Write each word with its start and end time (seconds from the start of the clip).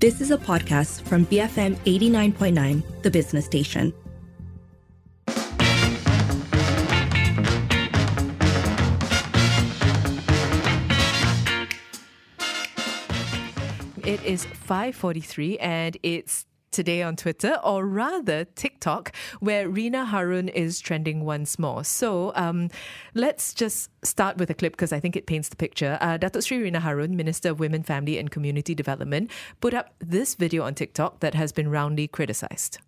This 0.00 0.22
is 0.22 0.30
a 0.30 0.38
podcast 0.38 1.02
from 1.02 1.26
BFM 1.26 1.76
89.9, 1.84 3.02
the 3.02 3.10
business 3.10 3.44
station. 3.44 3.92
It 14.02 14.24
is 14.24 14.46
5:43 14.46 15.58
and 15.60 15.98
it's 16.02 16.46
today 16.70 17.02
on 17.02 17.16
Twitter, 17.16 17.58
or 17.64 17.86
rather 17.86 18.44
TikTok, 18.44 19.12
where 19.40 19.68
Rina 19.68 20.04
Harun 20.04 20.48
is 20.48 20.80
trending 20.80 21.24
once 21.24 21.58
more. 21.58 21.84
So 21.84 22.32
um, 22.34 22.70
let's 23.14 23.52
just 23.54 23.90
start 24.04 24.38
with 24.38 24.50
a 24.50 24.54
clip 24.54 24.72
because 24.72 24.92
I 24.92 25.00
think 25.00 25.16
it 25.16 25.26
paints 25.26 25.48
the 25.48 25.56
picture. 25.56 25.98
Uh, 26.00 26.18
Datuk 26.18 26.42
Sri 26.42 26.58
Rina 26.58 26.80
Harun, 26.80 27.16
Minister 27.16 27.50
of 27.50 27.60
Women, 27.60 27.82
Family 27.82 28.18
and 28.18 28.30
Community 28.30 28.74
Development, 28.74 29.30
put 29.60 29.74
up 29.74 29.94
this 29.98 30.34
video 30.34 30.64
on 30.64 30.74
TikTok 30.74 31.20
that 31.20 31.34
has 31.34 31.52
been 31.52 31.68
roundly 31.68 32.08
criticised. 32.08 32.78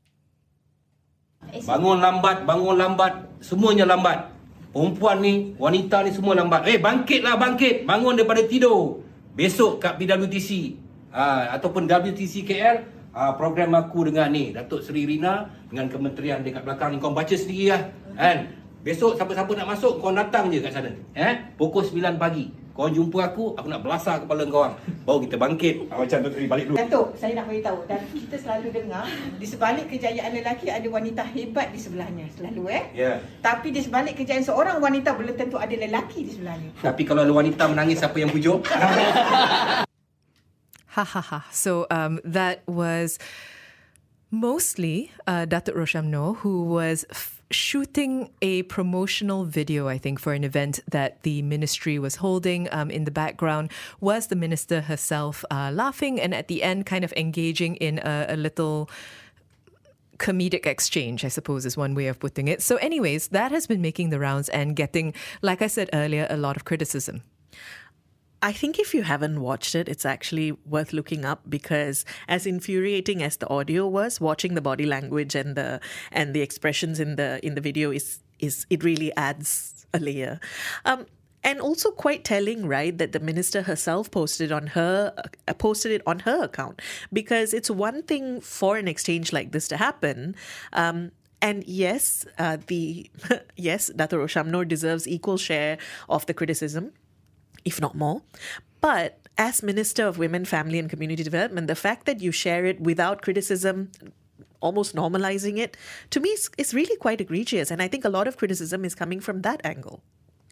Bangun 1.43 1.99
lambat, 1.99 2.47
bangun 2.47 2.79
lambat, 2.79 3.27
semuanya 3.43 3.83
lambat. 3.83 4.31
Perempuan 4.73 5.21
ni, 5.21 5.53
wanita 5.61 6.01
ni 6.01 6.15
semua 6.15 6.33
lambat. 6.33 6.65
Eh, 6.65 6.81
bangkitlah 6.81 7.37
bangkit. 7.37 7.85
Bangun 7.85 8.17
daripada 8.17 8.41
tidur. 8.47 9.05
Besok 9.37 9.85
kat 9.85 10.01
PWTC 10.01 10.81
uh, 11.13 11.53
ataupun 11.53 11.85
WTC 11.85 12.45
KL 12.49 13.02
uh, 13.13 13.33
program 13.37 13.77
aku 13.77 14.09
dengan 14.09 14.33
ni 14.33 14.53
Datuk 14.53 14.81
Seri 14.85 15.05
Rina 15.05 15.49
dengan 15.69 15.89
kementerian 15.89 16.41
dekat 16.41 16.65
belakang 16.65 16.97
ni. 16.97 16.99
Kau 16.99 17.13
baca 17.13 17.35
sendiri 17.35 17.73
lah 17.73 17.83
kan? 18.17 18.39
Besok 18.83 19.15
siapa-siapa 19.15 19.55
nak 19.55 19.79
masuk 19.79 20.03
kau 20.03 20.11
datang 20.11 20.51
je 20.51 20.59
kat 20.59 20.75
sana 20.75 20.91
eh? 21.15 21.35
Pukul 21.55 21.87
9 21.87 22.19
pagi. 22.19 22.51
Kau 22.73 22.89
jumpa 22.89 23.31
aku 23.31 23.53
aku 23.53 23.69
nak 23.69 23.85
belasah 23.85 24.25
kepala 24.25 24.49
kau 24.49 24.65
orang. 24.65 24.75
Baru 25.05 25.23
kita 25.23 25.37
bangkit. 25.39 25.93
Ah, 25.93 26.03
macam 26.03 26.19
Datuk 26.25 26.35
Seri 26.35 26.49
balik 26.51 26.65
dulu. 26.67 26.77
Datuk 26.81 27.07
saya 27.15 27.33
nak 27.39 27.47
beritahu. 27.47 27.79
Dan 27.87 28.01
kita 28.11 28.37
selalu 28.43 28.69
dengar 28.75 29.07
di 29.39 29.47
sebalik 29.47 29.87
kejayaan 29.87 30.33
lelaki 30.35 30.67
ada 30.73 30.89
wanita 30.89 31.23
hebat 31.31 31.71
di 31.71 31.79
sebelahnya. 31.79 32.27
Selalu 32.35 32.63
eh? 32.75 32.85
Ya. 32.97 33.03
Yeah. 33.07 33.17
tapi 33.39 33.71
di 33.71 33.81
sebalik 33.85 34.19
kejayaan 34.19 34.43
seorang 34.43 34.83
wanita 34.83 35.15
belum 35.15 35.37
tentu 35.39 35.61
ada 35.63 35.75
lelaki 35.77 36.27
di 36.27 36.33
sebelahnya. 36.35 36.75
Tapi 36.81 37.03
kalau 37.07 37.23
ada 37.23 37.31
wanita 37.31 37.71
menangis 37.71 38.03
siapa 38.03 38.19
yang 38.19 38.33
pujuk 38.35 38.67
Ha 40.93 41.05
ha 41.05 41.23
ha. 41.23 41.47
So 41.51 41.87
um, 41.91 42.21
that 42.23 42.63
was 42.67 43.19
mostly 44.31 45.11
uh, 45.27 45.47
Datuk 45.47 45.75
Rosyam 45.75 46.07
Nor, 46.07 46.35
who 46.35 46.65
was 46.65 47.07
f- 47.11 47.43
shooting 47.51 48.29
a 48.43 48.65
promotional 48.65 49.45
video, 49.45 49.89
I 49.89 49.97
think, 49.97 50.21
for 50.21 50.35
an 50.35 50.45
event 50.45 50.81
that 50.91 51.23
the 51.23 51.41
ministry 51.41 51.99
was 51.99 52.17
holding. 52.17 52.69
Um, 52.73 52.91
in 52.91 53.05
the 53.05 53.11
background 53.11 53.73
was 54.01 54.27
the 54.27 54.37
minister 54.37 54.83
herself 54.83 55.47
uh, 55.51 55.71
laughing 55.73 56.21
and 56.21 56.35
at 56.35 56.49
the 56.49 56.63
end 56.63 56.85
kind 56.85 57.05
of 57.05 57.13
engaging 57.17 57.77
in 57.77 57.99
a, 57.99 58.27
a 58.29 58.37
little 58.37 58.91
comedic 60.19 60.67
exchange, 60.67 61.25
I 61.25 61.29
suppose 61.29 61.65
is 61.65 61.75
one 61.75 61.95
way 61.95 62.07
of 62.09 62.21
putting 62.21 62.49
it. 62.49 62.61
So, 62.61 62.77
anyways, 62.77 63.29
that 63.29 63.51
has 63.51 63.67
been 63.67 63.81
making 63.81 64.11
the 64.11 64.19
rounds 64.19 64.51
and 64.51 64.77
getting, 64.77 65.15
like 65.41 65.63
I 65.63 65.69
said 65.69 65.89
earlier, 65.95 66.27
a 66.29 66.37
lot 66.37 66.57
of 66.57 66.67
criticism. 66.67 67.23
I 68.43 68.53
think 68.53 68.81
if 68.81 68.93
you 68.93 69.05
haven't 69.05 69.41
watched 69.41 69.77
it, 69.77 69.89
it's 69.89 70.05
actually 70.05 70.53
worth 70.67 70.93
looking 70.93 71.25
up 71.25 71.43
because 71.49 72.05
as 72.27 72.45
infuriating 72.45 73.23
as 73.23 73.37
the 73.37 73.49
audio 73.49 73.87
was, 73.87 74.21
watching 74.21 74.55
the 74.55 74.61
body 74.61 74.85
language 74.85 75.37
and 75.37 75.55
the 75.57 75.81
and 76.11 76.35
the 76.35 76.41
expressions 76.41 76.99
in 76.99 77.15
the 77.15 77.45
in 77.47 77.55
the 77.55 77.61
video 77.61 77.93
is 77.93 78.19
is 78.41 78.67
it 78.69 78.83
really 78.83 79.15
adds 79.17 79.87
a 79.95 80.01
layer. 80.01 80.41
Um, 80.85 81.07
and 81.45 81.61
also 81.61 81.91
quite 81.91 82.25
telling 82.25 82.67
right 82.67 82.97
that 82.99 83.13
the 83.13 83.21
minister 83.21 83.63
herself 83.63 84.11
posted 84.11 84.51
on 84.51 84.69
her 84.69 85.15
uh, 85.47 85.55
posted 85.55 85.93
it 85.93 86.03
on 86.07 86.21
her 86.21 86.45
account 86.45 86.83
because 87.13 87.55
it's 87.55 87.71
one 87.71 88.03
thing 88.03 88.41
for 88.41 88.77
an 88.77 88.89
exchange 88.89 89.33
like 89.33 89.53
this 89.53 89.69
to 89.69 89.77
happen 89.77 90.37
um, 90.73 91.13
and 91.43 91.65
yes, 91.67 92.25
uh, 92.39 92.59
the 92.69 93.11
yes, 93.57 93.91
Dato 93.97 94.25
Rosyam 94.25 94.47
Nor 94.47 94.65
deserves 94.65 95.09
equal 95.09 95.37
share 95.37 95.77
of 96.09 96.25
the 96.27 96.35
criticism 96.35 96.93
if 97.65 97.81
not 97.81 97.95
more. 97.95 98.23
But 98.81 99.19
as 99.39 99.63
Minister 99.63 100.07
of 100.07 100.19
Women, 100.19 100.45
Family 100.45 100.79
and 100.79 100.91
Community 100.91 101.23
Development, 101.23 101.67
the 101.67 101.75
fact 101.75 102.07
that 102.07 102.21
you 102.21 102.33
share 102.33 102.65
it 102.65 102.81
without 102.81 103.23
criticism, 103.23 103.91
almost 104.61 104.95
normalizing 104.95 105.59
it, 105.59 105.77
to 106.11 106.21
me 106.21 106.31
is, 106.31 106.51
is 106.59 106.75
really 106.75 106.97
quite 106.97 107.21
egregious. 107.21 107.71
And 107.71 107.81
I 107.81 107.89
think 107.89 108.05
a 108.05 108.09
lot 108.09 108.29
of 108.29 108.37
criticism 108.37 108.85
is 108.85 108.95
coming 108.95 109.21
from 109.21 109.43
that 109.43 109.61
angle. 109.65 110.03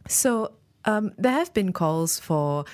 So 0.08 0.52
um, 0.84 1.12
there 1.18 1.32
have 1.32 1.52
been 1.52 1.72
calls 1.72 2.18
for 2.18 2.64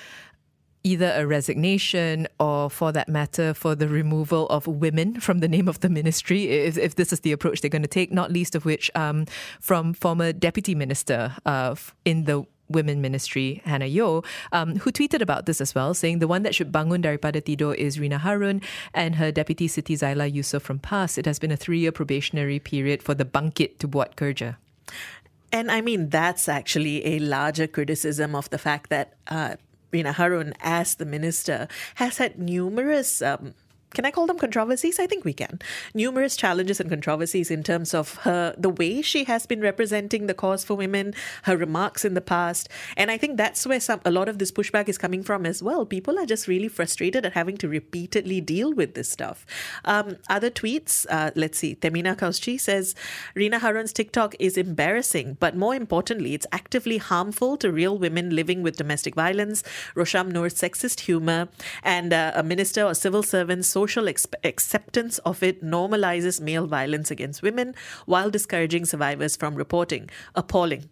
either 0.83 1.11
a 1.15 1.27
resignation 1.27 2.27
or, 2.39 2.69
for 2.69 2.91
that 2.93 3.09
matter, 3.09 3.53
for 3.53 3.75
the 3.75 3.87
removal 3.87 4.47
of 4.47 4.67
women 4.67 5.19
from 5.19 5.39
the 5.39 5.47
name 5.47 5.67
of 5.67 5.81
the 5.81 5.89
ministry, 5.89 6.45
if, 6.45 6.77
if 6.77 6.95
this 6.95 7.11
is 7.11 7.19
the 7.21 7.31
approach 7.31 7.59
they're 7.59 7.69
going 7.69 7.81
to 7.81 7.87
take, 7.87 8.11
not 8.11 8.31
least 8.31 8.55
of 8.55 8.63
which 8.63 8.89
um, 8.95 9.25
from 9.59 9.93
former 9.93 10.31
deputy 10.31 10.73
minister 10.75 11.35
uh, 11.45 11.75
in 12.05 12.23
the 12.23 12.45
women 12.69 13.01
ministry, 13.01 13.61
Hannah 13.65 13.85
Yeoh, 13.85 14.25
um, 14.51 14.77
who 14.77 14.91
tweeted 14.91 15.21
about 15.21 15.45
this 15.45 15.61
as 15.61 15.73
well, 15.73 15.93
saying 15.93 16.19
the 16.19 16.27
one 16.27 16.43
that 16.43 16.55
should 16.55 16.71
bangun 16.71 17.03
daripada 17.03 17.41
tidur 17.41 17.75
is 17.75 17.99
Rina 17.99 18.17
Harun 18.17 18.61
and 18.93 19.15
her 19.15 19.31
deputy 19.31 19.67
Siti 19.67 19.97
Zailah 19.97 20.31
Yusof 20.31 20.61
from 20.61 20.79
PAS. 20.79 21.17
It 21.17 21.25
has 21.25 21.39
been 21.39 21.51
a 21.51 21.57
three-year 21.57 21.91
probationary 21.91 22.59
period 22.59 23.03
for 23.03 23.13
the 23.13 23.25
bangkit 23.25 23.77
to 23.79 23.87
buat 23.87 24.15
kerja. 24.15 24.57
And 25.51 25.71
I 25.71 25.81
mean, 25.81 26.09
that's 26.09 26.49
actually 26.49 27.05
a 27.05 27.19
larger 27.19 27.67
criticism 27.67 28.35
of 28.35 28.49
the 28.49 28.57
fact 28.57 28.89
that 28.89 29.13
uh, 29.27 29.55
Rina 29.91 30.11
Harun, 30.11 30.53
as 30.59 30.95
the 30.95 31.05
minister, 31.05 31.67
has 31.95 32.17
had 32.17 32.37
numerous 32.37 33.21
um, 33.21 33.53
can 33.93 34.05
I 34.05 34.11
call 34.11 34.27
them 34.27 34.37
controversies? 34.37 34.99
I 34.99 35.07
think 35.07 35.23
we 35.23 35.33
can. 35.33 35.59
Numerous 35.93 36.35
challenges 36.35 36.79
and 36.79 36.89
controversies 36.89 37.49
in 37.49 37.63
terms 37.63 37.93
of 37.93 38.15
her 38.17 38.53
the 38.57 38.69
way 38.69 39.01
she 39.01 39.23
has 39.23 39.45
been 39.45 39.61
representing 39.61 40.27
the 40.27 40.33
cause 40.33 40.63
for 40.63 40.75
women, 40.75 41.13
her 41.43 41.55
remarks 41.55 42.03
in 42.03 42.13
the 42.13 42.21
past, 42.21 42.69
and 42.95 43.09
I 43.09 43.17
think 43.17 43.37
that's 43.37 43.65
where 43.65 43.79
some 43.79 44.01
a 44.05 44.11
lot 44.11 44.29
of 44.29 44.39
this 44.39 44.51
pushback 44.51 44.89
is 44.89 44.97
coming 44.97 45.23
from 45.23 45.45
as 45.45 45.63
well. 45.63 45.85
People 45.85 46.19
are 46.19 46.25
just 46.25 46.47
really 46.47 46.67
frustrated 46.67 47.25
at 47.25 47.33
having 47.33 47.57
to 47.57 47.69
repeatedly 47.69 48.41
deal 48.41 48.73
with 48.73 48.93
this 48.93 49.09
stuff. 49.09 49.45
Um, 49.85 50.17
other 50.29 50.49
tweets, 50.49 51.05
uh, 51.09 51.31
let's 51.35 51.57
see. 51.57 51.75
Tehmina 51.75 52.15
Kaoosji 52.17 52.59
says 52.59 52.93
Rina 53.35 53.59
Harun's 53.59 53.93
TikTok 53.93 54.35
is 54.39 54.57
embarrassing, 54.57 55.37
but 55.39 55.55
more 55.55 55.73
importantly, 55.73 56.33
it's 56.33 56.47
actively 56.51 56.97
harmful 56.97 57.57
to 57.57 57.71
real 57.71 57.97
women 57.97 58.35
living 58.35 58.63
with 58.63 58.77
domestic 58.77 59.15
violence. 59.15 59.63
Rosyam 59.95 60.31
Nor's 60.31 60.53
sexist 60.53 61.01
humor 61.01 61.47
and 61.83 62.13
uh, 62.13 62.33
a 62.35 62.43
minister 62.43 62.83
or 62.83 62.93
civil 62.93 63.23
servant 63.23 63.65
social 63.77 64.07
acceptance 64.07 65.19
of 65.19 65.43
it 65.43 65.63
normalizes 65.63 66.41
male 66.41 66.65
violence 66.65 67.11
against 67.11 67.43
women 67.43 67.75
while 68.07 68.31
discouraging 68.31 68.85
survivors 68.85 69.35
from 69.35 69.53
reporting. 69.53 70.09
Appalling. 70.33 70.89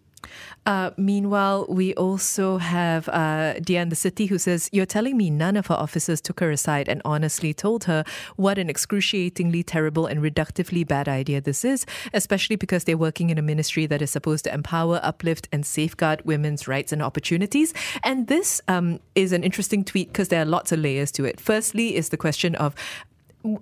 Uh, 0.64 0.90
meanwhile, 0.96 1.66
we 1.68 1.94
also 1.94 2.58
have 2.58 3.08
uh, 3.08 3.54
Diane 3.60 3.88
the 3.88 3.96
City 3.96 4.26
who 4.26 4.38
says, 4.38 4.68
You're 4.72 4.86
telling 4.86 5.16
me 5.16 5.30
none 5.30 5.56
of 5.56 5.66
her 5.66 5.74
officers 5.74 6.20
took 6.20 6.40
her 6.40 6.50
aside 6.50 6.88
and 6.88 7.00
honestly 7.04 7.54
told 7.54 7.84
her 7.84 8.04
what 8.36 8.58
an 8.58 8.68
excruciatingly 8.68 9.62
terrible 9.62 10.06
and 10.06 10.20
reductively 10.20 10.86
bad 10.86 11.08
idea 11.08 11.40
this 11.40 11.64
is, 11.64 11.86
especially 12.12 12.56
because 12.56 12.84
they're 12.84 12.98
working 12.98 13.30
in 13.30 13.38
a 13.38 13.42
ministry 13.42 13.86
that 13.86 14.02
is 14.02 14.10
supposed 14.10 14.44
to 14.44 14.54
empower, 14.54 15.00
uplift, 15.02 15.48
and 15.52 15.64
safeguard 15.64 16.22
women's 16.24 16.66
rights 16.66 16.92
and 16.92 17.02
opportunities. 17.02 17.72
And 18.02 18.26
this 18.26 18.60
um, 18.68 19.00
is 19.14 19.32
an 19.32 19.44
interesting 19.44 19.84
tweet 19.84 20.08
because 20.08 20.28
there 20.28 20.42
are 20.42 20.46
lots 20.46 20.72
of 20.72 20.80
layers 20.80 21.12
to 21.12 21.24
it. 21.24 21.40
Firstly, 21.40 21.96
is 21.96 22.08
the 22.08 22.16
question 22.16 22.54
of, 22.56 22.74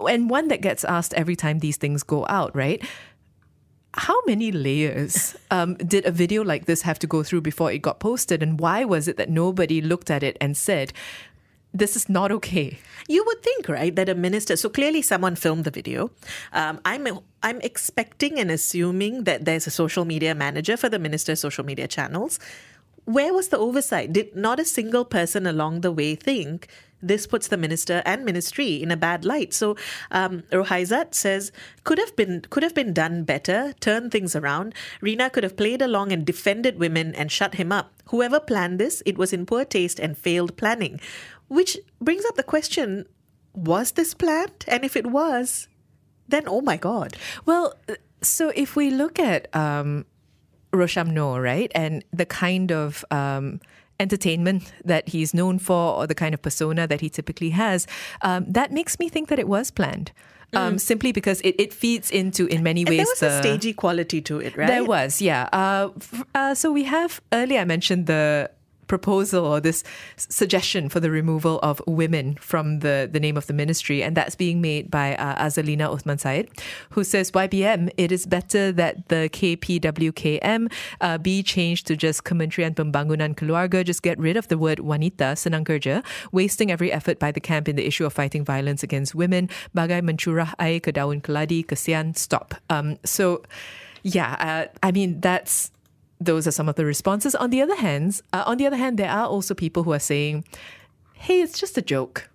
and 0.08 0.30
one 0.30 0.48
that 0.48 0.62
gets 0.62 0.84
asked 0.84 1.12
every 1.14 1.36
time 1.36 1.58
these 1.58 1.76
things 1.76 2.02
go 2.02 2.24
out, 2.28 2.54
right? 2.56 2.82
How 3.96 4.20
many 4.26 4.50
layers 4.50 5.36
um, 5.50 5.74
did 5.74 6.04
a 6.04 6.10
video 6.10 6.42
like 6.42 6.66
this 6.66 6.82
have 6.82 6.98
to 7.00 7.06
go 7.06 7.22
through 7.22 7.42
before 7.42 7.70
it 7.70 7.78
got 7.78 8.00
posted? 8.00 8.42
And 8.42 8.58
why 8.58 8.84
was 8.84 9.08
it 9.08 9.16
that 9.16 9.30
nobody 9.30 9.80
looked 9.80 10.10
at 10.10 10.22
it 10.22 10.36
and 10.40 10.56
said, 10.56 10.92
this 11.72 11.96
is 11.96 12.08
not 12.08 12.30
okay. 12.30 12.78
You 13.08 13.24
would 13.26 13.42
think, 13.42 13.68
right, 13.68 13.94
that 13.96 14.08
a 14.08 14.14
minister. 14.14 14.56
So 14.56 14.68
clearly, 14.68 15.02
someone 15.02 15.34
filmed 15.34 15.64
the 15.64 15.72
video. 15.72 16.10
Um, 16.52 16.80
I'm 16.84 17.18
I'm 17.42 17.60
expecting 17.62 18.38
and 18.38 18.50
assuming 18.50 19.24
that 19.24 19.44
there's 19.44 19.66
a 19.66 19.70
social 19.70 20.04
media 20.04 20.34
manager 20.34 20.76
for 20.76 20.88
the 20.88 21.00
minister's 21.00 21.40
social 21.40 21.64
media 21.64 21.88
channels. 21.88 22.38
Where 23.04 23.34
was 23.34 23.48
the 23.48 23.58
oversight? 23.58 24.12
Did 24.12 24.34
not 24.34 24.60
a 24.60 24.64
single 24.64 25.04
person 25.04 25.46
along 25.46 25.80
the 25.80 25.92
way 25.92 26.14
think 26.14 26.68
this 27.06 27.26
puts 27.26 27.48
the 27.48 27.56
minister 27.56 28.02
and 28.04 28.24
ministry 28.24 28.82
in 28.82 28.90
a 28.90 28.96
bad 28.96 29.24
light. 29.24 29.52
So 29.52 29.76
um, 30.10 30.42
Rohaizat 30.50 31.14
says 31.14 31.52
could 31.84 31.98
have 31.98 32.16
been 32.16 32.42
could 32.50 32.62
have 32.62 32.74
been 32.74 32.92
done 32.92 33.24
better, 33.24 33.74
turn 33.80 34.10
things 34.10 34.34
around. 34.34 34.74
Rina 35.00 35.30
could 35.30 35.44
have 35.44 35.56
played 35.56 35.82
along 35.82 36.12
and 36.12 36.24
defended 36.24 36.78
women 36.78 37.14
and 37.14 37.30
shut 37.30 37.54
him 37.54 37.70
up. 37.70 37.92
Whoever 38.06 38.40
planned 38.40 38.78
this, 38.78 39.02
it 39.04 39.18
was 39.18 39.32
in 39.32 39.46
poor 39.46 39.64
taste 39.64 39.98
and 40.00 40.16
failed 40.16 40.56
planning. 40.56 41.00
Which 41.48 41.76
brings 42.00 42.24
up 42.24 42.36
the 42.36 42.42
question: 42.42 43.06
Was 43.52 43.92
this 43.92 44.14
planned? 44.14 44.64
And 44.66 44.84
if 44.84 44.96
it 44.96 45.06
was, 45.06 45.68
then 46.26 46.44
oh 46.46 46.62
my 46.62 46.76
god. 46.76 47.16
Well, 47.44 47.74
so 48.22 48.50
if 48.54 48.76
we 48.76 48.90
look 48.90 49.18
at 49.18 49.54
um, 49.54 50.06
Rosyam 50.76 51.12
Nor, 51.12 51.40
right, 51.40 51.70
and 51.74 52.04
the 52.12 52.26
kind 52.26 52.72
of 52.72 53.04
um, 53.10 53.60
entertainment 54.00 54.72
that 54.84 55.08
he's 55.08 55.32
known 55.34 55.58
for 55.58 55.94
or 55.94 56.06
the 56.06 56.14
kind 56.14 56.34
of 56.34 56.42
persona 56.42 56.86
that 56.86 57.00
he 57.00 57.08
typically 57.08 57.50
has, 57.50 57.86
um, 58.22 58.44
that 58.48 58.72
makes 58.72 58.98
me 58.98 59.08
think 59.08 59.28
that 59.28 59.38
it 59.38 59.48
was 59.48 59.70
planned. 59.70 60.12
Um, 60.52 60.78
simply 60.78 61.10
because 61.10 61.40
it, 61.40 61.56
it 61.58 61.72
feeds 61.74 62.12
into, 62.12 62.46
in 62.46 62.62
many 62.62 62.82
And 62.82 62.90
ways, 62.90 62.98
there 62.98 63.06
was 63.06 63.18
the 63.18 63.26
a 63.26 63.42
stagey 63.42 63.72
quality 63.72 64.20
to 64.22 64.38
it, 64.38 64.56
right? 64.56 64.68
there 64.68 64.84
was, 64.84 65.20
yeah. 65.20 65.48
Uh, 65.52 65.88
f- 65.96 66.24
uh, 66.32 66.54
so 66.54 66.70
we 66.70 66.84
have 66.84 67.20
earlier 67.32 67.58
I 67.60 67.64
mentioned 67.64 68.06
the 68.06 68.50
proposal 68.86 69.44
or 69.44 69.60
this 69.60 69.82
suggestion 70.16 70.88
for 70.88 71.00
the 71.00 71.10
removal 71.10 71.58
of 71.62 71.82
women 71.86 72.34
from 72.36 72.80
the, 72.80 73.08
the 73.10 73.20
name 73.20 73.36
of 73.36 73.46
the 73.46 73.52
ministry, 73.52 74.02
and 74.02 74.16
that's 74.16 74.34
being 74.34 74.60
made 74.60 74.90
by 74.90 75.16
uh, 75.16 75.44
Azalina 75.44 75.92
Othman 75.92 76.18
Said, 76.18 76.48
who 76.90 77.04
says, 77.04 77.30
YBM, 77.30 77.90
it 77.96 78.12
is 78.12 78.26
better 78.26 78.72
that 78.72 79.08
the 79.08 79.28
KPWKM 79.32 80.72
uh, 81.00 81.18
be 81.18 81.42
changed 81.42 81.86
to 81.86 81.96
just 81.96 82.24
Kementerian 82.24 82.74
Pembangunan 82.74 83.34
Keluarga, 83.34 83.84
just 83.84 84.02
get 84.02 84.18
rid 84.18 84.36
of 84.36 84.48
the 84.48 84.58
word 84.58 84.78
wanita, 84.78 85.34
senang 85.34 85.64
kerja, 85.64 86.04
wasting 86.32 86.70
every 86.70 86.92
effort 86.92 87.18
by 87.18 87.32
the 87.32 87.40
camp 87.40 87.68
in 87.68 87.76
the 87.76 87.86
issue 87.86 88.04
of 88.04 88.12
fighting 88.12 88.44
violence 88.44 88.82
against 88.82 89.14
women, 89.14 89.48
bagai 89.76 90.02
mencurah 90.02 90.52
air 90.58 90.80
ke 90.80 90.92
daun 90.92 91.20
keladi, 91.20 91.64
kesian, 91.64 92.16
stop. 92.16 92.54
Um, 92.70 92.98
so, 93.04 93.42
yeah, 94.02 94.36
uh, 94.38 94.78
I 94.82 94.92
mean, 94.92 95.20
that's 95.20 95.70
those 96.20 96.46
are 96.46 96.52
some 96.52 96.68
of 96.68 96.76
the 96.76 96.84
responses. 96.84 97.34
On 97.34 97.50
the 97.50 97.60
other 97.60 97.76
hand, 97.76 98.20
uh, 98.32 98.44
on 98.46 98.58
the 98.58 98.66
other 98.66 98.76
hand, 98.76 98.98
there 98.98 99.10
are 99.10 99.26
also 99.26 99.54
people 99.54 99.82
who 99.82 99.92
are 99.92 99.98
saying, 100.00 100.44
"Hey, 101.14 101.40
it's 101.40 101.58
just 101.58 101.76
a 101.78 101.82
joke." 101.82 102.30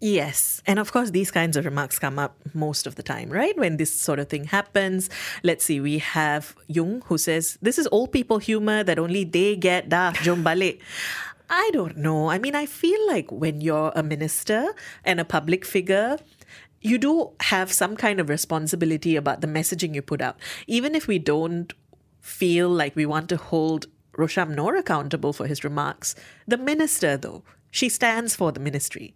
Yes. 0.00 0.62
And 0.66 0.78
of 0.78 0.92
course, 0.92 1.10
these 1.10 1.30
kinds 1.30 1.56
of 1.56 1.64
remarks 1.64 1.98
come 1.98 2.18
up 2.18 2.38
most 2.54 2.86
of 2.86 2.94
the 2.94 3.02
time, 3.02 3.30
right? 3.30 3.56
When 3.58 3.78
this 3.78 3.92
sort 3.92 4.20
of 4.20 4.28
thing 4.28 4.44
happens. 4.44 5.10
Let's 5.42 5.64
see, 5.64 5.80
we 5.80 5.98
have 5.98 6.54
Jung 6.68 7.02
who 7.06 7.18
says, 7.18 7.58
This 7.60 7.78
is 7.78 7.88
old 7.90 8.12
people 8.12 8.38
humor 8.38 8.84
that 8.84 8.98
only 8.98 9.24
they 9.24 9.56
get, 9.56 9.88
dah, 9.88 10.12
jom 10.12 10.44
balik. 10.44 10.78
I 11.50 11.70
don't 11.72 11.96
know. 11.96 12.30
I 12.30 12.38
mean, 12.38 12.54
I 12.54 12.66
feel 12.66 13.00
like 13.08 13.32
when 13.32 13.60
you're 13.60 13.90
a 13.96 14.02
minister 14.02 14.68
and 15.04 15.18
a 15.18 15.24
public 15.24 15.64
figure, 15.64 16.18
you 16.80 16.98
do 16.98 17.30
have 17.40 17.72
some 17.72 17.96
kind 17.96 18.20
of 18.20 18.28
responsibility 18.28 19.16
about 19.16 19.40
the 19.40 19.48
messaging 19.48 19.94
you 19.94 20.02
put 20.02 20.20
out. 20.20 20.36
Even 20.68 20.94
if 20.94 21.08
we 21.08 21.18
don't 21.18 21.72
feel 22.28 22.68
like 22.68 22.94
we 22.94 23.06
want 23.06 23.28
to 23.30 23.36
hold 23.36 23.86
Rosyam 24.16 24.54
Nor 24.54 24.76
accountable 24.76 25.32
for 25.32 25.46
his 25.46 25.64
remarks, 25.64 26.14
the 26.46 26.58
minister, 26.58 27.16
though, 27.16 27.42
she 27.70 27.88
stands 27.88 28.36
for 28.36 28.52
the 28.52 28.60
ministry. 28.60 29.14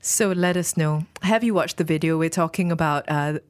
So 0.00 0.30
let 0.30 0.56
us 0.56 0.76
know. 0.76 1.06
Have 1.22 1.42
you 1.44 1.54
watched 1.54 1.76
the 1.76 1.84
video? 1.84 2.16
We're 2.18 2.30
talking 2.30 2.70
about 2.70 3.04
uh, 3.08 3.40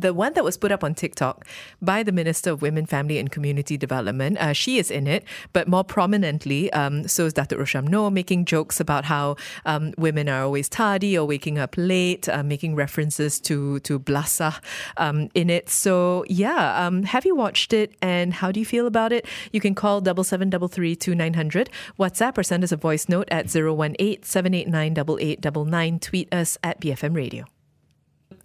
the 0.00 0.14
one 0.14 0.32
that 0.34 0.44
was 0.44 0.56
put 0.56 0.72
up 0.72 0.84
on 0.84 0.94
TikTok 0.94 1.46
by 1.80 2.02
the 2.02 2.12
Minister 2.12 2.50
of 2.50 2.62
Women, 2.62 2.86
Family 2.86 3.18
and 3.18 3.30
Community 3.30 3.76
Development. 3.76 4.38
Uh, 4.38 4.52
she 4.52 4.78
is 4.78 4.90
in 4.90 5.06
it, 5.06 5.24
but 5.52 5.68
more 5.68 5.84
prominently, 5.84 6.72
um, 6.72 7.06
so 7.08 7.26
is 7.26 7.34
Datuk 7.34 7.58
Rosyam 7.58 7.88
Nor 7.88 8.10
making 8.10 8.44
jokes 8.44 8.80
about 8.80 9.04
how 9.04 9.36
um, 9.64 9.92
women 9.98 10.28
are 10.28 10.42
always 10.42 10.68
tardy 10.68 11.18
or 11.18 11.26
waking 11.26 11.58
up 11.58 11.74
late, 11.76 12.28
uh, 12.28 12.42
making 12.42 12.74
references 12.74 13.40
to 13.40 13.80
to 13.80 13.98
Blasa 13.98 14.60
um, 14.96 15.28
in 15.34 15.50
it. 15.50 15.68
So 15.68 16.24
yeah, 16.28 16.86
um, 16.86 17.02
have 17.04 17.24
you 17.24 17.34
watched 17.34 17.72
it 17.72 17.94
and 18.02 18.34
how 18.34 18.52
do 18.52 18.60
you 18.60 18.66
feel 18.66 18.86
about 18.86 19.12
it? 19.12 19.26
You 19.52 19.60
can 19.60 19.74
call 19.74 20.00
double 20.00 20.24
seven 20.24 20.50
double 20.50 20.68
three 20.68 20.96
two 20.96 21.14
nine 21.14 21.34
hundred, 21.34 21.70
WhatsApp 21.98 22.38
or 22.38 22.42
send 22.42 22.64
us 22.64 22.72
a 22.72 22.76
voice 22.76 23.08
note 23.08 23.28
at 23.30 23.46
018-789-8899. 23.46 26.00
Tweet 26.00 26.32
us 26.32 26.56
at 26.62 26.80
BFM 26.80 27.14
Radio. 27.14 27.44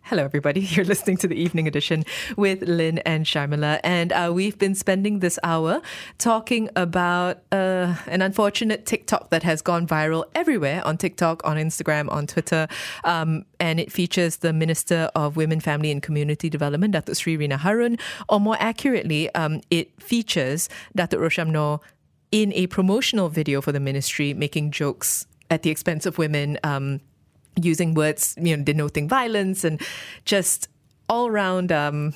Hello, 0.03 0.25
everybody. 0.25 0.59
You're 0.71 0.85
listening 0.85 1.17
to 1.17 1.27
the 1.27 1.35
evening 1.35 1.67
edition 1.67 2.03
with 2.35 2.63
Lynn 2.63 2.97
and 2.99 3.25
Sharmila. 3.25 3.79
And 3.83 4.11
uh, 4.11 4.31
we've 4.33 4.57
been 4.57 4.75
spending 4.75 5.19
this 5.19 5.39
hour 5.41 5.81
talking 6.17 6.69
about 6.75 7.43
uh, 7.51 7.95
an 8.07 8.21
unfortunate 8.21 8.85
TikTok 8.85 9.29
that 9.29 9.43
has 9.43 9.61
gone 9.61 9.87
viral 9.87 10.25
everywhere 10.35 10.85
on 10.85 10.97
TikTok, 10.97 11.41
on 11.45 11.55
Instagram, 11.55 12.11
on 12.11 12.27
Twitter. 12.27 12.67
Um, 13.05 13.45
and 13.59 13.79
it 13.79 13.91
features 13.91 14.37
the 14.37 14.51
Minister 14.51 15.09
of 15.15 15.37
Women, 15.37 15.61
Family 15.61 15.91
and 15.91 16.03
Community 16.03 16.49
Development, 16.49 16.93
Datuk 16.93 17.15
Sri 17.15 17.37
Rina 17.37 17.57
Harun. 17.57 17.97
Or 18.27 18.39
more 18.39 18.57
accurately, 18.59 19.33
um, 19.33 19.61
it 19.69 20.01
features 20.01 20.67
Datuk 20.97 21.19
Rosyam 21.19 21.51
Nor 21.51 21.79
in 22.31 22.51
a 22.53 22.67
promotional 22.67 23.29
video 23.29 23.61
for 23.61 23.71
the 23.71 23.79
ministry 23.79 24.33
making 24.33 24.71
jokes 24.71 25.25
at 25.49 25.63
the 25.63 25.69
expense 25.69 26.05
of 26.05 26.17
women. 26.17 26.57
Um, 26.63 27.01
using 27.56 27.94
words, 27.94 28.36
you 28.39 28.56
know, 28.56 28.63
denoting 28.63 29.07
violence 29.07 29.63
and 29.63 29.81
just 30.25 30.68
all 31.09 31.27
around 31.27 31.71
um, 31.71 32.13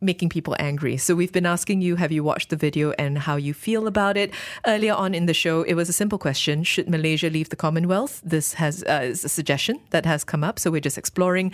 making 0.00 0.28
people 0.28 0.54
angry. 0.58 0.96
So 0.96 1.14
we've 1.14 1.32
been 1.32 1.46
asking 1.46 1.80
you, 1.80 1.96
have 1.96 2.12
you 2.12 2.22
watched 2.22 2.50
the 2.50 2.56
video 2.56 2.92
and 2.98 3.18
how 3.18 3.36
you 3.36 3.54
feel 3.54 3.86
about 3.86 4.16
it? 4.16 4.32
Earlier 4.66 4.94
on 4.94 5.14
in 5.14 5.26
the 5.26 5.34
show, 5.34 5.62
it 5.62 5.74
was 5.74 5.88
a 5.88 5.92
simple 5.92 6.18
question: 6.18 6.64
Should 6.64 6.88
Malaysia 6.88 7.28
leave 7.30 7.48
the 7.48 7.56
Commonwealth? 7.56 8.20
This 8.24 8.54
has 8.54 8.82
uh, 8.84 9.00
is 9.02 9.24
a 9.24 9.28
suggestion 9.28 9.80
that 9.90 10.06
has 10.06 10.24
come 10.24 10.44
up, 10.44 10.58
so 10.58 10.70
we're 10.70 10.80
just 10.80 10.98
exploring. 10.98 11.52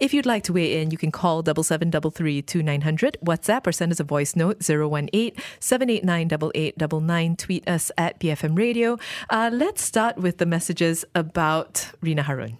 If 0.00 0.12
you'd 0.14 0.26
like 0.26 0.42
to 0.44 0.52
weigh 0.52 0.80
in, 0.80 0.90
you 0.90 0.98
can 0.98 1.12
call 1.12 1.42
double 1.42 1.62
seven 1.62 1.90
double 1.90 2.10
three 2.10 2.42
two 2.42 2.62
nine 2.62 2.82
hundred, 2.82 3.18
WhatsApp 3.24 3.66
or 3.66 3.72
send 3.72 3.92
us 3.92 4.00
a 4.00 4.04
voice 4.04 4.34
note 4.36 4.58
018 4.68 5.32
789 5.60 6.26
8899. 6.54 7.36
Tweet 7.36 7.68
us 7.68 7.90
at 7.98 8.18
BFM 8.18 8.56
Radio. 8.56 8.98
Uh, 9.30 9.50
let's 9.52 9.82
start 9.82 10.16
with 10.16 10.38
the 10.38 10.46
messages 10.46 11.04
about 11.14 11.90
Rina 12.00 12.22
Harun. 12.22 12.58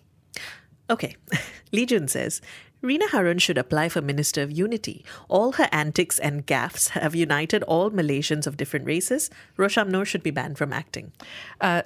Okay. 0.91 1.17
Lee 1.73 1.87
Jun 1.87 2.07
says 2.07 2.43
Rina 2.83 3.07
Harun 3.09 3.39
should 3.39 3.59
apply 3.59 3.89
for 3.89 4.03
Minister 4.03 4.43
of 4.43 4.51
Unity. 4.51 5.05
All 5.29 5.53
her 5.53 5.69
antics 5.71 6.19
and 6.19 6.45
gaffes 6.45 6.91
have 6.91 7.15
united 7.15 7.63
all 7.63 7.93
Malaysians 7.93 8.47
of 8.47 8.57
different 8.57 8.87
races. 8.87 9.31
Rosyam 9.57 9.89
Nor 9.89 10.05
should 10.05 10.25
be 10.25 10.33
banned 10.33 10.59
from 10.59 10.73
acting. 10.73 11.13
Uh, 11.61 11.83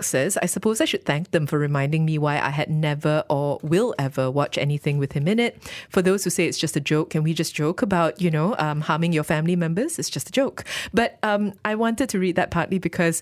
says, 0.00 0.38
I 0.40 0.46
suppose 0.46 0.80
I 0.80 0.84
should 0.84 1.04
thank 1.04 1.32
them 1.32 1.48
for 1.48 1.58
reminding 1.58 2.04
me 2.04 2.16
why 2.16 2.38
I 2.38 2.50
had 2.50 2.70
never 2.70 3.24
or 3.28 3.58
will 3.62 3.92
ever 3.98 4.30
watch 4.30 4.56
anything 4.56 4.98
with 4.98 5.12
him 5.12 5.26
in 5.26 5.40
it. 5.40 5.60
For 5.88 6.00
those 6.00 6.22
who 6.22 6.30
say 6.30 6.46
it's 6.46 6.58
just 6.58 6.76
a 6.76 6.80
joke, 6.80 7.10
can 7.10 7.24
we 7.24 7.34
just 7.34 7.52
joke 7.52 7.82
about, 7.82 8.20
you 8.20 8.30
know, 8.30 8.54
um, 8.58 8.82
harming 8.82 9.12
your 9.12 9.24
family 9.24 9.56
members? 9.56 9.98
It's 9.98 10.08
just 10.08 10.28
a 10.28 10.32
joke. 10.32 10.64
But 10.94 11.18
um, 11.24 11.54
I 11.64 11.74
wanted 11.74 12.08
to 12.10 12.20
read 12.20 12.36
that 12.36 12.52
partly 12.52 12.78
because 12.78 13.20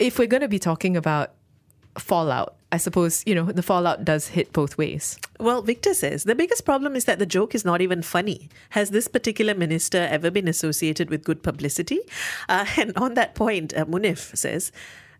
if 0.00 0.18
we're 0.18 0.26
going 0.26 0.40
to 0.40 0.48
be 0.48 0.58
talking 0.58 0.96
about 0.96 1.34
fallout, 1.96 2.55
I 2.72 2.78
suppose, 2.78 3.22
you 3.26 3.34
know, 3.34 3.44
the 3.44 3.62
fallout 3.62 4.04
does 4.04 4.28
hit 4.28 4.52
both 4.52 4.76
ways. 4.76 5.18
Well, 5.38 5.62
Victor 5.62 5.94
says 5.94 6.24
the 6.24 6.34
biggest 6.34 6.64
problem 6.64 6.96
is 6.96 7.04
that 7.04 7.18
the 7.18 7.26
joke 7.26 7.54
is 7.54 7.64
not 7.64 7.80
even 7.80 8.02
funny. 8.02 8.48
Has 8.70 8.90
this 8.90 9.06
particular 9.06 9.54
minister 9.54 9.98
ever 10.10 10.30
been 10.30 10.48
associated 10.48 11.08
with 11.08 11.24
good 11.24 11.42
publicity? 11.42 12.00
Uh, 12.48 12.66
and 12.76 12.96
on 12.96 13.14
that 13.14 13.34
point, 13.34 13.76
uh, 13.76 13.84
Munif 13.84 14.36
says, 14.36 14.72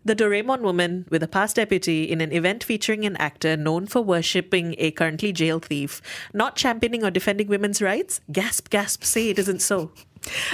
the 0.03 0.15
Doraemon 0.15 0.61
woman 0.61 1.05
with 1.09 1.21
a 1.21 1.27
past 1.27 1.57
deputy 1.57 2.03
in 2.03 2.21
an 2.21 2.31
event 2.31 2.63
featuring 2.63 3.05
an 3.05 3.17
actor 3.17 3.57
known 3.57 3.87
for 3.87 4.01
worshipping 4.01 4.75
a 4.77 4.91
currently 4.91 5.33
jail 5.33 5.59
thief, 5.59 6.01
not 6.33 6.55
championing 6.55 7.03
or 7.03 7.11
defending 7.11 7.47
women's 7.47 7.81
rights? 7.81 8.21
Gasp, 8.31 8.69
gasp, 8.69 9.03
say 9.03 9.29
it 9.29 9.39
isn't 9.39 9.61
so. 9.61 9.91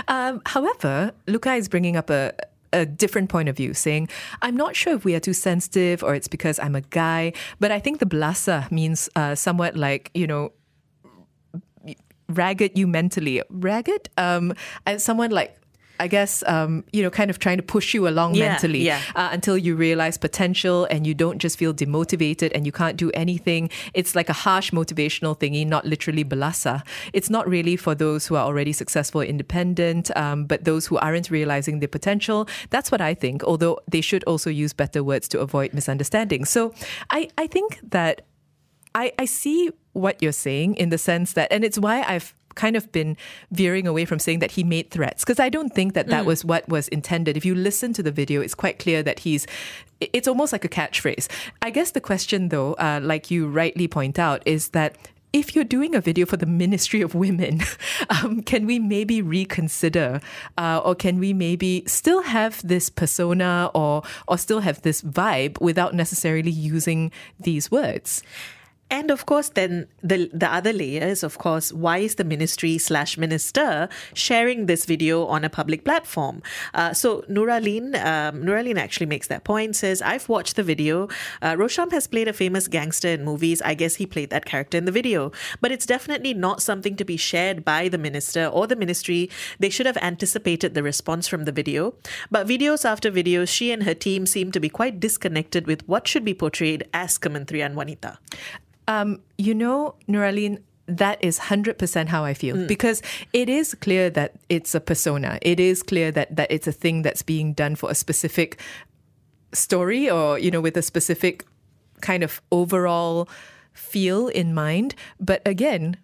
Um, 0.08 0.42
however, 0.48 1.12
Luca 1.28 1.54
is 1.54 1.68
bringing 1.68 1.96
up 1.96 2.10
a 2.10 2.34
a 2.74 2.86
different 2.86 3.30
point 3.30 3.48
of 3.48 3.56
view, 3.56 3.74
saying, 3.74 4.10
I'm 4.42 4.58
not 4.58 4.76
sure 4.76 4.94
if 4.94 5.06
we 5.06 5.16
are 5.16 5.20
too 5.22 5.34
sensitive 5.34 6.04
or 6.04 6.16
it's 6.16 6.28
because 6.28 6.60
I'm 6.60 6.76
a 6.76 6.82
guy, 6.82 7.34
but 7.60 7.72
I 7.72 7.80
think 7.80 8.00
the 8.00 8.06
blasa 8.06 8.70
means 8.72 9.10
uh, 9.16 9.36
somewhat 9.36 9.78
like, 9.78 10.12
you 10.14 10.28
know, 10.28 10.52
ragged 12.30 12.78
you 12.78 12.88
mentally. 12.88 13.42
Ragged? 13.50 14.10
Um, 14.18 14.54
and 14.86 15.02
someone 15.02 15.32
like, 15.32 15.56
I 16.04 16.08
guess, 16.08 16.44
um, 16.56 16.84
you 16.96 17.02
know, 17.04 17.10
kind 17.10 17.30
of 17.30 17.38
trying 17.40 17.60
to 17.64 17.68
push 17.76 17.88
you 17.96 18.08
along 18.12 18.30
Yeah, 18.36 18.50
mentally 18.50 18.84
yeah. 18.92 19.00
uh, 19.16 19.30
until 19.32 19.58
you 19.58 19.74
realize 19.88 20.18
potential 20.18 20.86
and 20.92 21.08
you 21.08 21.14
don't 21.24 21.40
just 21.46 21.56
feel 21.58 21.74
demotivated 21.74 22.52
and 22.56 22.62
you 22.68 22.74
can't 22.82 22.98
do 22.98 23.10
anything. 23.26 23.70
It's 23.94 24.14
like 24.20 24.30
a 24.36 24.38
harsh 24.46 24.72
motivational 24.72 25.34
thingy, 25.42 25.66
not 25.66 25.84
literally 25.86 26.26
balasa. 26.26 26.76
It's 27.14 27.30
not 27.30 27.48
really 27.48 27.78
for 27.78 27.96
those 27.96 28.28
who 28.28 28.36
are 28.36 28.46
already 28.50 28.74
successful, 28.74 29.22
independent, 29.22 30.06
um, 30.18 30.40
but 30.52 30.66
those 30.66 30.84
who 30.88 30.98
aren't 30.98 31.30
realizing 31.30 31.80
their 31.80 31.94
potential. 32.00 32.40
That's 32.70 32.90
what 32.92 33.00
I 33.00 33.14
think, 33.14 33.44
although 33.44 33.80
they 33.88 34.02
should 34.02 34.24
also 34.26 34.50
use 34.50 34.74
better 34.74 35.02
words 35.04 35.26
to 35.30 35.40
avoid 35.40 35.74
misunderstanding. 35.74 36.44
So 36.46 36.74
I, 37.18 37.30
I 37.38 37.48
think 37.48 37.80
that 37.92 38.16
I, 38.94 39.14
I 39.18 39.26
see 39.26 39.72
what 39.94 40.22
you're 40.22 40.42
saying 40.48 40.76
in 40.76 40.90
the 40.90 40.98
sense 40.98 41.34
that, 41.34 41.48
and 41.54 41.64
it's 41.64 41.80
why 41.80 42.04
I've 42.14 42.34
kind 42.56 42.76
of 42.76 42.92
been 42.92 43.18
veering 43.52 43.88
away 43.88 44.06
from 44.06 44.20
saying 44.20 44.40
that 44.40 44.52
he 44.52 44.64
made 44.64 44.92
threats 44.92 45.24
because 45.24 45.40
I 45.40 45.50
don't 45.50 45.74
think 45.74 45.94
that 45.94 46.08
that 46.08 46.26
was 46.26 46.46
what 46.46 46.68
was 46.70 46.88
intended. 46.90 47.38
If 47.38 47.46
you 47.46 47.56
listen 47.56 47.94
to 47.94 48.04
the 48.04 48.12
video, 48.12 48.42
it's 48.42 48.56
quite 48.56 48.80
clear 48.80 49.04
that 49.04 49.20
he's. 49.20 49.48
It's 50.02 50.28
almost 50.28 50.52
like 50.52 50.66
a 50.66 50.70
catchphrase. 50.70 51.30
I 51.62 51.70
guess 51.70 51.92
the 51.92 52.02
question, 52.02 52.50
though, 52.50 52.74
uh, 52.74 53.00
like 53.02 53.32
you 53.32 53.48
rightly 53.48 53.88
point 53.88 54.20
out, 54.20 54.44
is 54.46 54.70
that 54.70 54.98
if 55.34 55.56
you're 55.56 55.66
doing 55.66 55.96
a 55.96 56.02
video 56.02 56.26
for 56.28 56.38
the 56.38 56.46
Ministry 56.46 57.02
of 57.02 57.16
Women, 57.16 57.62
um, 58.10 58.44
can 58.44 58.68
we 58.68 58.80
maybe 58.80 59.22
reconsider, 59.22 60.22
uh, 60.58 60.82
or 60.86 60.94
can 60.94 61.20
we 61.20 61.34
maybe 61.34 61.84
still 61.88 62.22
have 62.22 62.66
this 62.66 62.90
persona, 62.90 63.72
or 63.74 64.04
or 64.28 64.38
still 64.38 64.60
have 64.60 64.82
this 64.84 65.02
vibe 65.02 65.60
without 65.60 65.94
necessarily 65.96 66.52
using 66.52 67.12
these 67.40 67.72
words? 67.72 68.24
And 68.90 69.10
of 69.10 69.26
course, 69.26 69.50
then 69.50 69.88
the 70.04 70.30
the 70.32 70.52
other 70.54 70.72
layer 70.72 71.02
is, 71.02 71.24
of 71.24 71.40
course, 71.40 71.74
why 71.74 71.98
is 71.98 72.16
the 72.16 72.24
ministry 72.24 72.78
slash 72.78 73.18
minister 73.18 73.90
sharing 74.14 74.68
this 74.68 74.86
video 74.86 75.26
on 75.26 75.44
a 75.44 75.50
public 75.50 75.84
platform? 75.84 76.44
Uh, 76.76 76.94
so 76.94 77.24
Nooralin, 77.24 77.96
um, 78.06 78.44
Nooralin 78.44 78.78
actually 78.78 79.08
makes 79.08 79.28
that 79.30 79.44
point. 79.44 79.76
Says, 79.76 80.02
"I've 80.04 80.30
watched 80.30 80.56
the 80.58 80.64
video. 80.64 81.08
Uh, 81.42 81.56
Rosyam 81.56 81.92
has 81.92 82.06
played 82.06 82.28
a 82.28 82.34
famous 82.34 82.68
gangster 82.68 83.08
in 83.08 83.26
movies. 83.26 83.64
I 83.64 83.74
guess 83.74 83.96
he 83.96 84.06
played 84.06 84.30
that 84.30 84.46
character 84.46 84.78
in 84.78 84.86
the 84.86 84.92
video. 84.92 85.32
But 85.60 85.72
it's 85.72 85.88
definitely 85.88 86.36
not 86.36 86.62
something 86.62 86.96
to 86.98 87.06
be 87.06 87.18
shared 87.18 87.66
by 87.66 87.90
the 87.90 87.98
minister 87.98 88.46
or 88.46 88.68
the 88.68 88.76
ministry. 88.76 89.30
They 89.60 89.72
should 89.72 89.88
have 89.88 89.98
anticipated 89.98 90.76
the 90.76 90.84
response 90.84 91.28
from 91.28 91.46
the 91.46 91.52
video. 91.52 91.96
But 92.30 92.46
videos 92.46 92.86
after 92.86 93.12
videos, 93.12 93.50
she 93.50 93.72
and 93.72 93.84
her 93.84 93.96
team 93.96 94.28
seem 94.28 94.52
to 94.52 94.60
be 94.60 94.70
quite 94.70 95.00
disconnected 95.00 95.66
with 95.66 95.88
what 95.88 96.08
should 96.08 96.24
be 96.24 96.36
portrayed 96.36 96.88
as 96.94 97.18
Kementerian 97.18 97.74
Wanita." 97.74 98.18
Um, 98.88 99.22
you 99.38 99.54
know, 99.54 99.96
Nooralin, 100.08 100.62
that 100.86 101.24
is 101.24 101.40
100% 101.40 102.08
how 102.08 102.26
I 102.26 102.34
feel 102.34 102.68
because 102.68 103.02
it 103.32 103.48
is 103.48 103.74
clear 103.74 104.10
that 104.10 104.34
it's 104.50 104.76
a 104.76 104.82
persona. 104.82 105.40
It 105.42 105.60
is 105.60 105.82
clear 105.82 106.12
that, 106.12 106.36
that 106.36 106.52
it's 106.52 106.68
a 106.68 106.74
thing 106.74 107.04
that's 107.04 107.22
being 107.22 107.54
done 107.54 107.76
for 107.76 107.90
a 107.90 107.96
specific 107.96 108.60
story 109.54 110.10
or, 110.10 110.38
you 110.38 110.52
know, 110.52 110.60
with 110.60 110.76
a 110.76 110.82
specific 110.82 111.46
kind 112.02 112.22
of 112.22 112.42
overall 112.52 113.30
feel 113.72 114.28
in 114.28 114.54
mind. 114.54 114.94
But 115.20 115.42
again, 115.46 115.98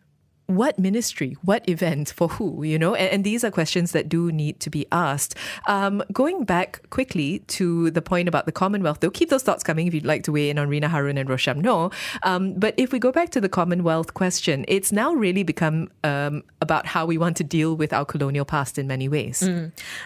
what 0.49 0.79
ministry, 0.79 1.37
what 1.43 1.67
event, 1.69 2.09
for 2.09 2.27
who, 2.27 2.63
you 2.63 2.79
know? 2.79 2.95
And, 2.95 3.09
and 3.11 3.23
these 3.23 3.43
are 3.43 3.51
questions 3.51 3.91
that 3.91 4.09
do 4.09 4.31
need 4.31 4.59
to 4.61 4.69
be 4.71 4.87
asked. 4.91 5.35
Um, 5.67 6.03
going 6.11 6.43
back 6.43 6.89
quickly 6.89 7.39
to 7.59 7.91
the 7.91 8.01
point 8.01 8.27
about 8.27 8.47
the 8.47 8.51
Commonwealth, 8.51 8.99
though, 8.99 9.11
keep 9.11 9.29
those 9.29 9.43
thoughts 9.43 9.63
coming 9.63 9.85
if 9.85 9.93
you'd 9.93 10.07
like 10.07 10.23
to 10.23 10.31
weigh 10.31 10.49
in 10.49 10.57
on 10.57 10.67
Rina 10.67 10.89
Harun 10.89 11.19
and 11.19 11.29
Rosyam 11.29 11.57
Nor. 11.57 11.91
Um, 12.23 12.55
but 12.55 12.73
if 12.77 12.91
we 12.91 12.97
go 12.97 13.11
back 13.11 13.29
to 13.29 13.41
the 13.41 13.47
Commonwealth 13.47 14.15
question, 14.15 14.65
it's 14.67 14.91
now 14.91 15.13
really 15.13 15.43
become 15.43 15.91
um, 16.03 16.43
about 16.61 16.87
how 16.87 17.05
we 17.05 17.19
want 17.19 17.37
to 17.37 17.43
deal 17.43 17.75
with 17.75 17.93
our 17.93 18.05
colonial 18.05 18.45
past 18.45 18.79
in 18.79 18.87
many 18.87 19.07
ways. 19.07 19.47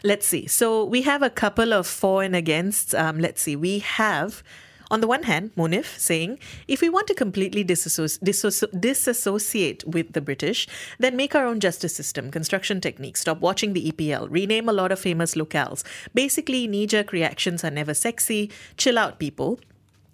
Let's 0.03 0.27
see. 0.27 0.47
So 0.47 0.83
we 0.83 1.03
have 1.03 1.23
a 1.23 1.29
couple 1.29 1.73
of 1.73 1.87
for 1.87 2.21
and 2.21 2.35
against. 2.35 2.93
Um, 2.93 3.19
let's 3.19 3.41
see. 3.41 3.55
We 3.55 3.79
have. 3.79 4.43
On 4.91 5.01
the 5.01 5.07
one 5.07 5.23
hand, 5.23 5.51
Monif 5.55 5.97
saying, 5.97 6.39
if 6.67 6.81
we 6.81 6.89
want 6.89 7.07
to 7.07 7.13
completely 7.13 7.63
disassoci- 7.63 8.19
disasso- 8.19 8.69
disassociate 8.79 9.83
with 9.87 10.13
the 10.13 10.21
British, 10.21 10.67
then 10.99 11.15
make 11.15 11.35
our 11.35 11.45
own 11.45 11.59
justice 11.59 11.95
system, 11.95 12.31
construction 12.31 12.81
techniques, 12.81 13.21
stop 13.21 13.39
watching 13.39 13.73
the 13.73 13.91
EPL, 13.91 14.27
rename 14.29 14.69
a 14.69 14.73
lot 14.73 14.91
of 14.91 14.99
famous 14.99 15.35
locales. 15.35 15.83
Basically, 16.13 16.67
knee 16.67 16.87
jerk 16.87 17.11
reactions 17.11 17.63
are 17.63 17.71
never 17.71 17.93
sexy, 17.93 18.51
chill 18.77 18.97
out, 18.97 19.19
people. 19.19 19.59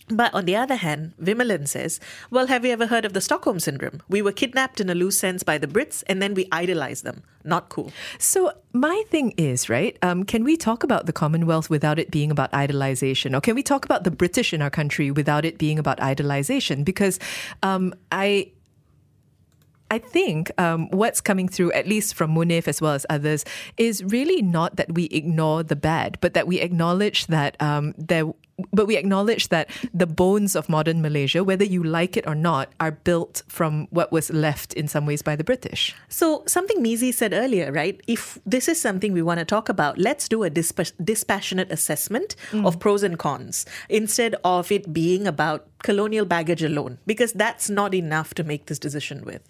But 0.09 0.33
on 0.33 0.45
the 0.45 0.55
other 0.55 0.75
hand, 0.75 1.13
Vimalan 1.21 1.67
says, 1.67 1.99
Well, 2.31 2.47
have 2.47 2.65
you 2.65 2.71
ever 2.71 2.87
heard 2.87 3.05
of 3.05 3.13
the 3.13 3.21
Stockholm 3.21 3.59
Syndrome? 3.59 4.01
We 4.09 4.21
were 4.21 4.31
kidnapped 4.31 4.81
in 4.81 4.89
a 4.89 4.95
loose 4.95 5.19
sense 5.19 5.43
by 5.43 5.57
the 5.57 5.67
Brits 5.67 6.03
and 6.07 6.21
then 6.21 6.33
we 6.33 6.47
idolized 6.51 7.03
them. 7.03 7.23
Not 7.43 7.69
cool. 7.69 7.91
So 8.17 8.51
my 8.73 9.03
thing 9.09 9.33
is, 9.37 9.69
right? 9.69 9.97
Um, 10.01 10.23
can 10.23 10.43
we 10.43 10.57
talk 10.57 10.83
about 10.83 11.05
the 11.05 11.13
Commonwealth 11.13 11.69
without 11.69 11.99
it 11.99 12.11
being 12.11 12.31
about 12.31 12.51
idolization, 12.51 13.35
or 13.35 13.41
can 13.41 13.55
we 13.55 13.63
talk 13.63 13.85
about 13.85 14.03
the 14.03 14.11
British 14.11 14.53
in 14.53 14.61
our 14.61 14.69
country 14.69 15.09
without 15.11 15.45
it 15.45 15.57
being 15.57 15.79
about 15.79 15.99
idolization? 15.99 16.83
Because 16.83 17.19
um, 17.63 17.93
I. 18.11 18.51
I 19.91 19.97
think 19.97 20.51
um, 20.59 20.87
what's 20.91 21.19
coming 21.19 21.47
through, 21.47 21.71
at 21.71 21.87
least 21.87 22.13
from 22.13 22.35
Munif 22.35 22.67
as 22.67 22.79
well 22.79 22.93
as 22.93 23.07
others, 23.09 23.43
is 23.75 24.03
really 24.03 24.39
not 24.39 24.75
that 24.75 24.93
we 24.93 25.05
ignore 25.05 25.63
the 25.63 25.75
bad, 25.75 26.19
but 26.21 26.35
that 26.35 26.45
we 26.45 26.59
acknowledge 26.59 27.25
that 27.25 27.59
um, 27.59 27.95
there 27.97 28.31
but 28.71 28.85
we 28.85 28.97
acknowledge 28.97 29.49
that 29.49 29.69
the 29.93 30.07
bones 30.07 30.55
of 30.55 30.69
modern 30.69 31.01
Malaysia, 31.01 31.43
whether 31.43 31.65
you 31.65 31.83
like 31.83 32.17
it 32.17 32.27
or 32.27 32.35
not, 32.35 32.71
are 32.79 32.91
built 32.91 33.43
from 33.47 33.87
what 33.91 34.11
was 34.11 34.29
left 34.29 34.73
in 34.73 34.87
some 34.87 35.05
ways 35.05 35.21
by 35.21 35.35
the 35.35 35.43
British. 35.43 35.95
So, 36.07 36.43
something 36.47 36.83
Mizi 36.83 37.13
said 37.13 37.33
earlier, 37.33 37.71
right? 37.71 38.01
If 38.07 38.39
this 38.45 38.67
is 38.67 38.79
something 38.79 39.13
we 39.13 39.21
want 39.21 39.39
to 39.39 39.45
talk 39.45 39.69
about, 39.69 39.97
let's 39.97 40.27
do 40.27 40.43
a 40.43 40.49
dispa- 40.49 40.93
dispassionate 41.03 41.71
assessment 41.71 42.35
mm. 42.51 42.65
of 42.65 42.79
pros 42.79 43.03
and 43.03 43.17
cons 43.17 43.65
instead 43.89 44.35
of 44.43 44.71
it 44.71 44.93
being 44.93 45.27
about 45.27 45.67
colonial 45.83 46.25
baggage 46.25 46.63
alone, 46.63 46.99
because 47.05 47.33
that's 47.33 47.69
not 47.69 47.93
enough 47.93 48.33
to 48.35 48.43
make 48.43 48.65
this 48.67 48.79
decision 48.79 49.23
with. 49.25 49.41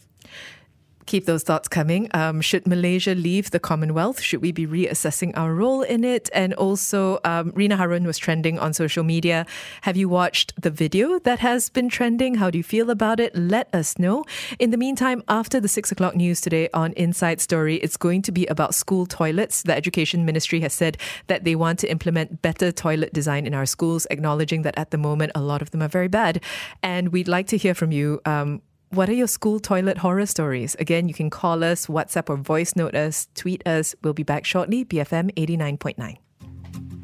Keep 1.10 1.26
those 1.26 1.42
thoughts 1.42 1.68
coming. 1.68 2.08
Um, 2.14 2.40
should 2.40 2.68
Malaysia 2.68 3.16
leave 3.16 3.50
the 3.50 3.60
Commonwealth? 3.60 4.22
Should 4.22 4.44
we 4.44 4.52
be 4.52 4.68
reassessing 4.68 5.36
our 5.36 5.56
role 5.56 5.82
in 5.82 6.04
it? 6.04 6.30
And 6.36 6.54
also, 6.54 7.18
um, 7.26 7.52
Rina 7.56 7.78
Harun 7.78 8.06
was 8.06 8.20
trending 8.20 8.60
on 8.60 8.74
social 8.74 9.04
media. 9.04 9.48
Have 9.82 9.98
you 9.98 10.08
watched 10.08 10.54
the 10.62 10.70
video 10.70 11.18
that 11.18 11.40
has 11.40 11.72
been 11.72 11.90
trending? 11.90 12.36
How 12.36 12.52
do 12.52 12.60
you 12.60 12.64
feel 12.64 12.92
about 12.92 13.20
it? 13.20 13.36
Let 13.36 13.74
us 13.74 13.98
know. 13.98 14.24
In 14.60 14.70
the 14.70 14.78
meantime, 14.78 15.24
after 15.28 15.60
the 15.60 15.68
six 15.68 15.92
o'clock 15.92 16.16
news 16.16 16.42
today 16.42 16.70
on 16.76 16.94
Inside 16.94 17.42
Story, 17.42 17.78
it's 17.78 17.98
going 17.98 18.22
to 18.22 18.32
be 18.32 18.46
about 18.46 18.76
school 18.76 19.08
toilets. 19.08 19.64
The 19.64 19.76
Education 19.76 20.26
Ministry 20.26 20.60
has 20.60 20.74
said 20.76 20.96
that 21.26 21.44
they 21.44 21.56
want 21.56 21.80
to 21.80 21.90
implement 21.90 22.44
better 22.44 22.72
toilet 22.72 23.14
design 23.14 23.48
in 23.48 23.56
our 23.56 23.66
schools, 23.66 24.06
acknowledging 24.12 24.62
that 24.62 24.78
at 24.78 24.92
the 24.92 25.00
moment 25.00 25.32
a 25.34 25.42
lot 25.42 25.64
of 25.64 25.72
them 25.72 25.82
are 25.82 25.88
very 25.88 26.08
bad. 26.08 26.40
And 26.84 27.10
we'd 27.10 27.28
like 27.28 27.48
to 27.48 27.58
hear 27.58 27.74
from 27.74 27.92
you. 27.92 28.22
Um, 28.26 28.62
what 28.92 29.10
are 29.10 29.14
your 29.14 29.28
school 29.28 29.60
toilet 29.60 30.00
horror 30.00 30.26
stories? 30.26 30.76
Again, 30.80 31.08
you 31.08 31.14
can 31.14 31.30
call 31.30 31.64
us, 31.64 31.86
WhatsApp 31.88 32.30
or 32.30 32.38
voice 32.38 32.76
note 32.76 32.96
us, 32.96 33.28
tweet 33.36 33.66
us. 33.68 33.96
We'll 34.04 34.14
be 34.14 34.24
back 34.24 34.46
shortly. 34.46 34.86
BFM 34.86 35.34
89.9. 35.36 36.18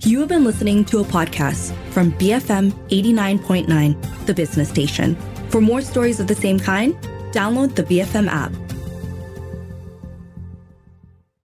You 0.06 0.20
have 0.20 0.30
been 0.30 0.44
listening 0.44 0.86
to 0.86 1.00
a 1.00 1.04
podcast 1.04 1.76
from 1.92 2.12
BFM 2.14 2.72
89.9, 2.90 4.26
the 4.26 4.34
business 4.34 4.70
station. 4.70 5.16
For 5.50 5.62
more 5.62 5.82
stories 5.82 6.20
of 6.20 6.28
the 6.28 6.36
same 6.36 6.60
kind, 6.60 6.96
download 7.32 7.76
the 7.76 7.84
BFM 7.84 8.28
app. 8.28 8.52